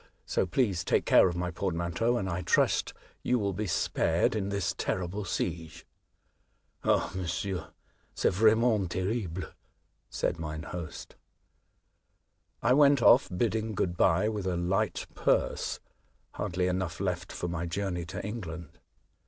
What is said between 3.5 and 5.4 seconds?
be spared in this terrible